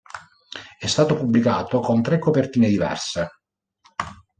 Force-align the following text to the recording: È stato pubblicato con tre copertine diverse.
È 0.79 0.87
stato 0.87 1.13
pubblicato 1.13 1.79
con 1.79 2.01
tre 2.01 2.17
copertine 2.17 2.67
diverse. 2.67 3.29